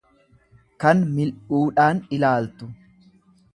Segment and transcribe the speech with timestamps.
[0.83, 2.73] kan mil'uudhaan ilaaltu.